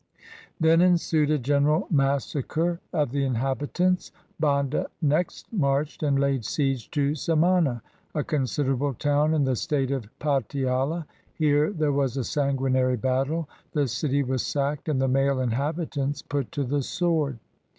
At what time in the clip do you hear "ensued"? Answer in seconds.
0.81-1.29